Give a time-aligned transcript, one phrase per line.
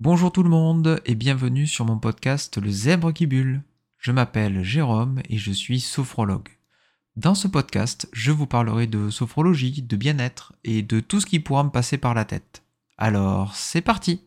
[0.00, 3.62] Bonjour tout le monde et bienvenue sur mon podcast Le Zèbre qui bulle.
[3.98, 6.48] Je m'appelle Jérôme et je suis sophrologue.
[7.16, 11.38] Dans ce podcast, je vous parlerai de sophrologie, de bien-être et de tout ce qui
[11.38, 12.62] pourra me passer par la tête.
[12.96, 14.22] Alors, c'est parti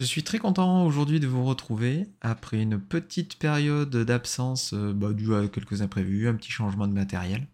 [0.00, 5.12] Je suis très content aujourd'hui de vous retrouver après une petite période d'absence euh, bah,
[5.12, 7.46] due à quelques imprévus, un petit changement de matériel.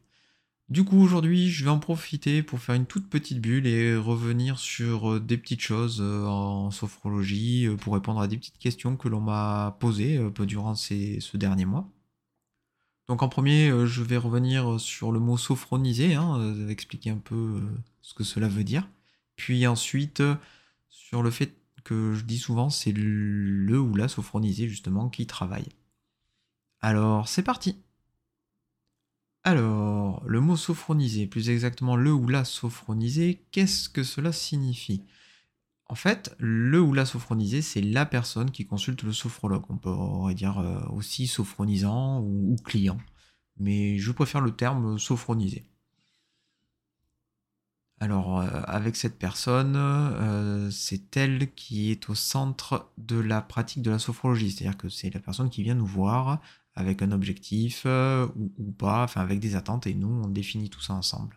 [0.71, 4.61] Du coup, aujourd'hui, je vais en profiter pour faire une toute petite bulle et revenir
[4.61, 9.09] sur euh, des petites choses euh, en sophrologie pour répondre à des petites questions que
[9.09, 11.91] l'on m'a posées durant ces, ce dernier mois.
[13.09, 17.61] Donc en premier, je vais revenir sur le mot sophroniser, hein, expliquer un peu
[18.03, 18.89] ce que cela veut dire.
[19.35, 20.23] Puis ensuite,
[20.89, 25.71] sur le fait que je dis souvent, c'est le ou la sophronisé justement qui travaille.
[26.81, 27.77] Alors, c'est parti.
[29.43, 29.80] Alors,
[30.31, 35.03] le mot sophronisé, plus exactement le ou la sophronisé, qu'est-ce que cela signifie?
[35.87, 39.65] En fait, le ou la sophronisé, c'est la personne qui consulte le sophrologue.
[39.69, 42.99] On pourrait dire euh, aussi sophronisant ou client.
[43.59, 45.67] Mais je préfère le terme sophronisé.
[48.03, 53.83] Alors, euh, avec cette personne, euh, c'est elle qui est au centre de la pratique
[53.83, 54.51] de la sophrologie.
[54.51, 56.41] C'est-à-dire que c'est la personne qui vient nous voir
[56.75, 58.27] avec un objectif euh,
[58.59, 61.37] ou, pas, enfin avec des attentes, et nous, on définit tout ça ensemble.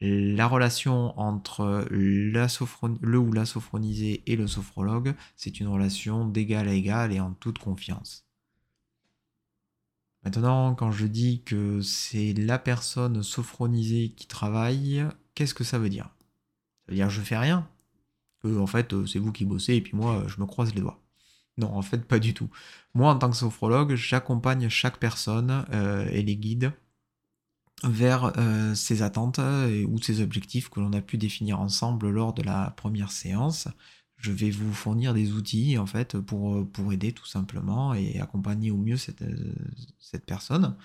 [0.00, 6.72] La relation entre le ou la sophronisé et le sophrologue, c'est une relation d'égal à
[6.72, 8.24] égal et en toute confiance.
[10.24, 15.04] Maintenant, quand je dis que c'est la personne sophronisée qui travaille,
[15.38, 16.10] qu'est-ce que ça veut dire?
[16.84, 17.68] Ça veut dire je fais rien
[18.44, 21.00] en fait euh, c'est vous qui bossez et puis moi je me croise les doigts.
[21.56, 22.50] Non, en fait pas du tout.
[22.94, 26.72] Moi en tant que sophrologue, j'accompagne chaque personne euh, et les guide
[27.84, 29.38] vers euh, ses attentes
[29.86, 33.68] ou ses objectifs que l'on a pu définir ensemble lors de la première séance
[34.16, 38.76] je vais vous fournir des outils en fait pour, aider tout simplement et accompagner au
[38.76, 39.22] mieux cette
[40.26, 40.76] personne.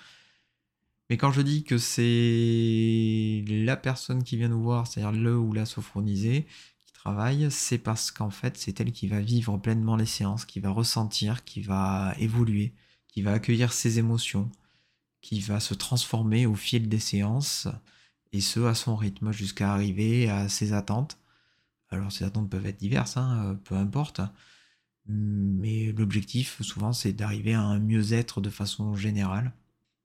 [1.14, 5.52] Mais quand je dis que c'est la personne qui vient nous voir, c'est-à-dire le ou
[5.52, 6.44] la sophronisée
[6.84, 10.58] qui travaille, c'est parce qu'en fait c'est elle qui va vivre pleinement les séances, qui
[10.58, 12.74] va ressentir, qui va évoluer,
[13.06, 14.50] qui va accueillir ses émotions,
[15.20, 17.68] qui va se transformer au fil des séances,
[18.32, 21.16] et ce à son rythme, jusqu'à arriver à ses attentes
[21.90, 24.20] alors ces attentes peuvent être diverses, hein, euh, peu importe.
[25.06, 29.52] Mais l'objectif, souvent, c'est d'arriver à un mieux-être de façon générale.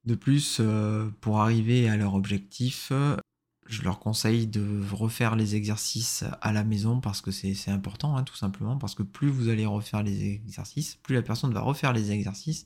[0.06, 2.92] De plus, euh, pour arriver à leur objectif,
[3.70, 8.24] je leur conseille de refaire les exercices à la maison parce que c'est important, hein,
[8.24, 11.94] tout simplement, parce que plus vous allez refaire les exercices, plus la personne va refaire
[11.94, 12.66] les exercices,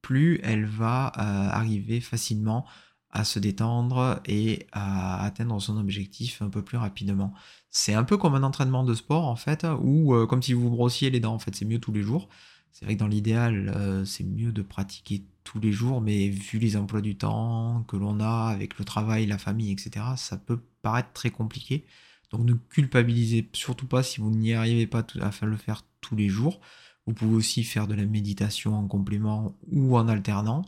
[0.00, 2.64] plus elle va euh, arriver facilement
[3.10, 7.34] à se détendre et à atteindre son objectif un peu plus rapidement.
[7.70, 10.70] C'est un peu comme un entraînement de sport en fait, ou euh, comme si vous
[10.70, 12.28] brossiez les dents en fait, c'est mieux tous les jours.
[12.72, 16.58] C'est vrai que dans l'idéal, euh, c'est mieux de pratiquer tous les jours, mais vu
[16.58, 20.60] les emplois du temps que l'on a avec le travail, la famille, etc., ça peut
[20.82, 21.84] paraître très compliqué.
[22.30, 26.28] Donc ne culpabilisez surtout pas si vous n'y arrivez pas à le faire tous les
[26.28, 26.60] jours.
[27.06, 30.64] Vous pouvez aussi faire de la méditation en complément ou en alternant.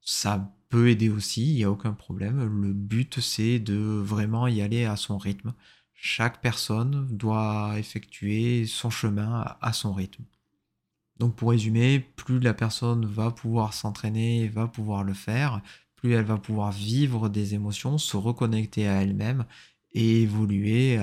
[0.00, 2.62] Ça peut aider aussi, il n'y a aucun problème.
[2.62, 5.54] Le but, c'est de vraiment y aller à son rythme.
[5.94, 10.24] Chaque personne doit effectuer son chemin à son rythme.
[11.18, 15.60] Donc pour résumer, plus la personne va pouvoir s'entraîner, va pouvoir le faire,
[15.96, 19.44] plus elle va pouvoir vivre des émotions, se reconnecter à elle-même
[19.92, 20.96] et évoluer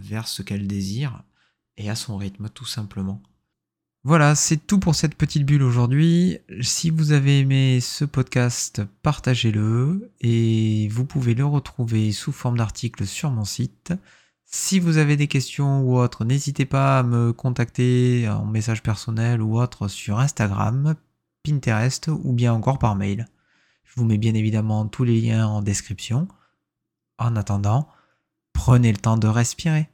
[0.00, 1.22] vers ce qu'elle désire
[1.76, 3.22] et à son rythme tout simplement.
[4.02, 6.38] Voilà, c'est tout pour cette petite bulle aujourd'hui.
[6.62, 13.06] Si vous avez aimé ce podcast, partagez-le et vous pouvez le retrouver sous forme d'article
[13.06, 13.92] sur mon site.
[14.52, 19.40] Si vous avez des questions ou autres, n'hésitez pas à me contacter en message personnel
[19.42, 20.96] ou autre sur Instagram,
[21.44, 23.28] Pinterest ou bien encore par mail.
[23.84, 26.26] Je vous mets bien évidemment tous les liens en description.
[27.18, 27.88] En attendant,
[28.52, 29.89] prenez le temps de respirer.